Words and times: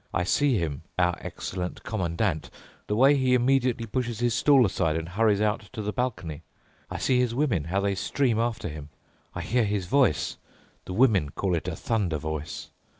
I 0.15 0.23
see 0.23 0.57
him, 0.57 0.81
our 0.97 1.15
excellent 1.19 1.83
Commandant—the 1.83 2.95
way 2.95 3.13
he 3.15 3.35
immediately 3.35 3.85
pushes 3.85 4.17
his 4.17 4.33
stool 4.33 4.65
aside 4.65 4.95
and 4.95 5.09
hurries 5.09 5.41
out 5.41 5.69
to 5.73 5.81
the 5.83 5.93
balcony—I 5.93 6.97
see 6.97 7.19
his 7.19 7.35
women, 7.35 7.65
how 7.65 7.81
they 7.81 7.93
stream 7.93 8.39
after 8.39 8.67
him. 8.67 8.89
I 9.35 9.41
hear 9.41 9.63
his 9.63 9.85
voice—the 9.85 10.91
women 10.93 11.29
call 11.29 11.53
it 11.53 11.67
a 11.67 11.75
thunder 11.75 12.17
voice. 12.17 12.71